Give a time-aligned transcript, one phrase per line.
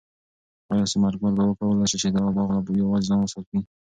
[0.71, 3.59] آیا ثمر ګل به وکولای شي چې دا باغ په یوازې ځان وساتي؟